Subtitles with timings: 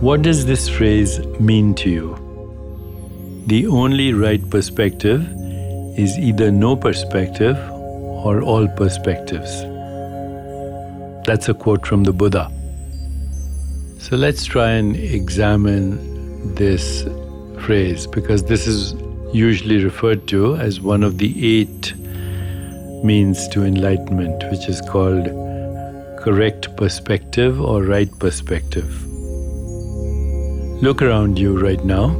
[0.00, 3.44] What does this phrase mean to you?
[3.48, 5.26] The only right perspective
[5.98, 9.62] is either no perspective or all perspectives.
[11.26, 12.48] That's a quote from the Buddha.
[13.98, 17.02] So let's try and examine this
[17.62, 18.94] phrase because this is
[19.34, 21.92] usually referred to as one of the eight
[23.02, 25.26] means to enlightenment, which is called
[26.20, 29.04] correct perspective or right perspective.
[30.80, 32.10] Look around you right now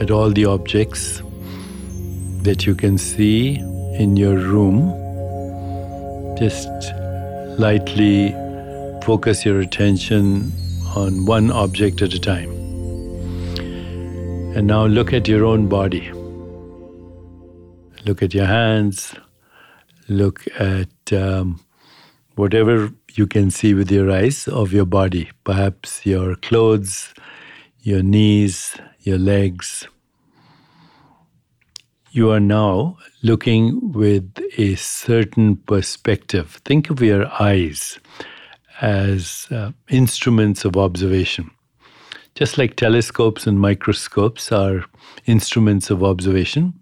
[0.00, 1.22] at all the objects
[2.42, 3.58] that you can see
[3.96, 4.90] in your room.
[6.36, 6.68] Just
[7.60, 8.32] lightly
[9.04, 10.50] focus your attention
[10.96, 12.50] on one object at a time.
[14.56, 16.10] And now look at your own body.
[18.04, 19.14] Look at your hands.
[20.08, 21.60] Look at um,
[22.34, 27.14] whatever you can see with your eyes of your body, perhaps your clothes,
[27.82, 29.86] your knees, your legs.
[32.12, 36.60] You are now looking with a certain perspective.
[36.64, 37.98] Think of your eyes
[38.80, 41.50] as uh, instruments of observation.
[42.34, 44.84] Just like telescopes and microscopes are
[45.26, 46.74] instruments of observation,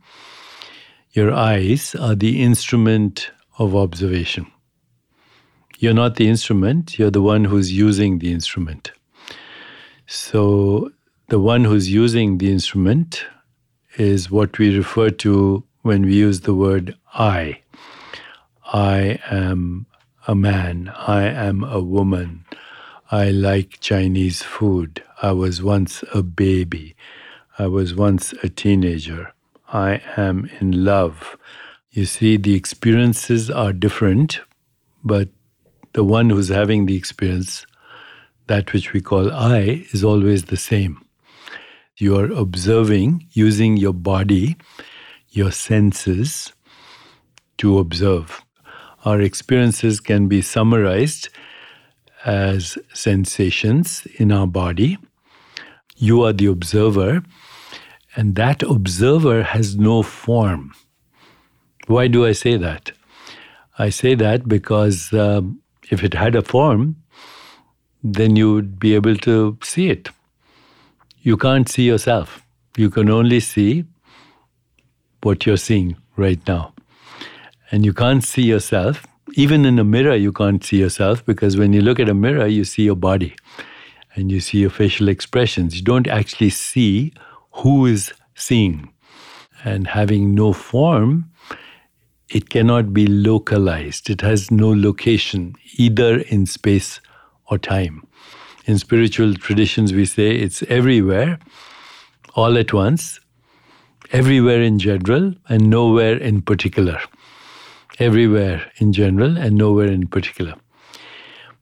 [1.12, 4.46] your eyes are the instrument of observation.
[5.78, 8.92] You're not the instrument, you're the one who's using the instrument.
[10.10, 10.90] So
[11.28, 13.26] the one who's using the instrument
[13.98, 17.60] is what we refer to when we use the word I.
[18.72, 19.84] I am
[20.26, 20.90] a man.
[20.96, 22.46] I am a woman.
[23.10, 25.04] I like Chinese food.
[25.20, 26.96] I was once a baby.
[27.58, 29.34] I was once a teenager.
[29.70, 31.36] I am in love.
[31.90, 34.40] You see, the experiences are different,
[35.04, 35.28] but
[35.92, 37.66] the one who's having the experience
[38.48, 41.00] that which we call I is always the same.
[41.96, 44.56] You are observing using your body,
[45.30, 46.52] your senses
[47.58, 48.42] to observe.
[49.04, 51.28] Our experiences can be summarized
[52.24, 54.98] as sensations in our body.
[55.96, 57.22] You are the observer,
[58.16, 60.72] and that observer has no form.
[61.86, 62.92] Why do I say that?
[63.78, 65.60] I say that because um,
[65.90, 66.96] if it had a form,
[68.02, 70.10] then you would be able to see it.
[71.20, 72.42] You can't see yourself.
[72.76, 73.84] You can only see
[75.22, 76.74] what you're seeing right now.
[77.70, 79.04] And you can't see yourself.
[79.34, 82.46] Even in a mirror, you can't see yourself because when you look at a mirror,
[82.46, 83.34] you see your body
[84.14, 85.76] and you see your facial expressions.
[85.76, 87.12] You don't actually see
[87.52, 88.92] who is seeing.
[89.64, 91.30] And having no form,
[92.30, 94.08] it cannot be localized.
[94.08, 97.00] It has no location, either in space
[97.50, 98.06] or time.
[98.66, 101.38] In spiritual traditions, we say it's everywhere,
[102.34, 103.20] all at once,
[104.12, 107.00] everywhere in general, and nowhere in particular.
[107.98, 110.54] Everywhere in general, and nowhere in particular.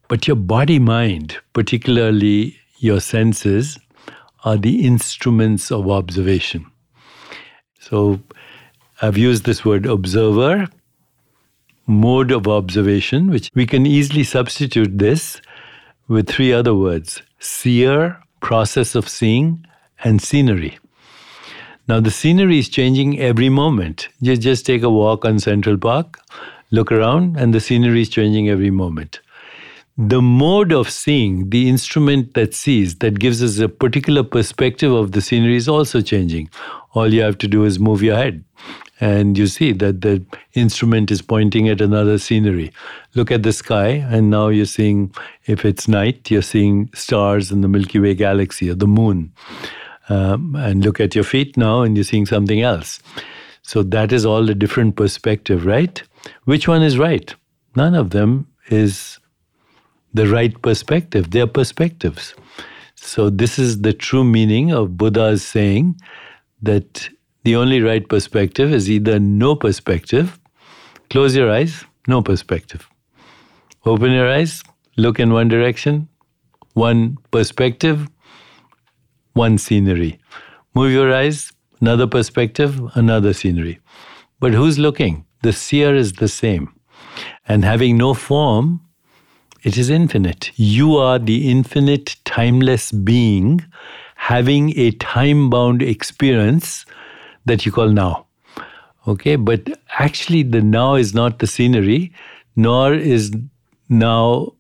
[0.08, 3.78] But your body mind, particularly your senses,
[4.44, 6.66] are the instruments of observation.
[7.80, 8.20] So
[9.02, 10.68] I've used this word observer,
[11.86, 15.40] mode of observation, which we can easily substitute this
[16.08, 19.66] with three other words seer, process of seeing,
[20.04, 20.78] and scenery.
[21.88, 24.08] Now, the scenery is changing every moment.
[24.20, 26.18] You just take a walk on Central Park,
[26.70, 29.20] look around, and the scenery is changing every moment.
[29.98, 35.12] The mode of seeing, the instrument that sees, that gives us a particular perspective of
[35.12, 36.50] the scenery, is also changing.
[36.92, 38.44] All you have to do is move your head
[39.00, 40.24] and you see that the
[40.54, 42.72] instrument is pointing at another scenery.
[43.14, 45.14] Look at the sky, and now you're seeing,
[45.46, 49.32] if it's night, you're seeing stars in the Milky Way galaxy or the moon.
[50.08, 53.00] Um, and look at your feet now, and you're seeing something else.
[53.62, 56.02] So that is all a different perspective, right?
[56.44, 57.34] Which one is right?
[57.74, 59.18] None of them is
[60.16, 61.30] the right perspective.
[61.30, 62.34] They're perspectives.
[62.94, 66.00] So, this is the true meaning of Buddha's saying
[66.62, 67.08] that
[67.44, 70.38] the only right perspective is either no perspective,
[71.10, 72.88] close your eyes, no perspective.
[73.84, 74.62] Open your eyes,
[74.96, 76.08] look in one direction,
[76.72, 78.08] one perspective,
[79.34, 80.18] one scenery.
[80.74, 83.78] Move your eyes, another perspective, another scenery.
[84.40, 85.24] But who's looking?
[85.42, 86.72] The seer is the same.
[87.46, 88.80] And having no form,
[89.66, 90.52] it is infinite.
[90.54, 93.64] You are the infinite, timeless being
[94.14, 96.86] having a time bound experience
[97.46, 98.26] that you call now.
[99.08, 99.68] Okay, but
[99.98, 102.12] actually, the now is not the scenery,
[102.54, 103.32] nor is
[103.88, 104.52] now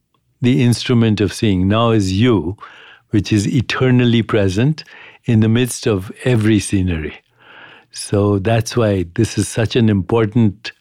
[0.42, 1.68] the instrument of seeing.
[1.68, 2.56] Now is you,
[3.10, 4.82] which is eternally present
[5.26, 7.14] in the midst of every scenery.
[7.92, 10.72] So that's why this is such an important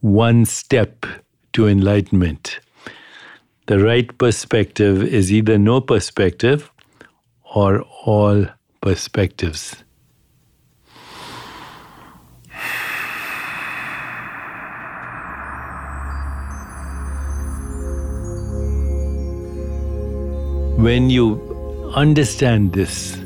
[0.00, 1.06] one step
[1.52, 2.58] to enlightenment.
[3.66, 6.70] The right perspective is either no perspective
[7.52, 8.46] or all
[8.80, 9.82] perspectives.
[20.78, 23.16] When you understand this,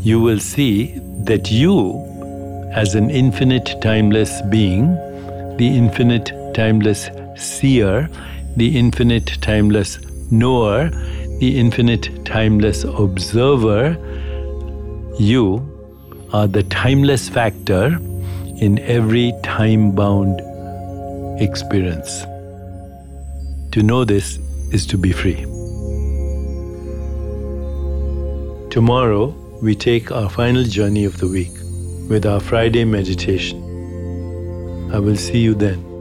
[0.00, 2.04] you will see that you,
[2.72, 4.94] as an infinite timeless being,
[5.56, 8.08] the infinite timeless seer,
[8.56, 9.98] the infinite timeless
[10.30, 10.88] knower,
[11.38, 13.96] the infinite timeless observer,
[15.18, 15.62] you
[16.32, 17.98] are the timeless factor
[18.60, 20.40] in every time bound
[21.40, 22.22] experience.
[23.72, 24.38] To know this
[24.72, 25.44] is to be free.
[28.70, 31.52] Tomorrow, we take our final journey of the week
[32.08, 33.62] with our Friday meditation.
[34.92, 35.95] I will see you then.